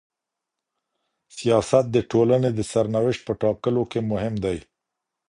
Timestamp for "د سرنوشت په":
2.53-3.33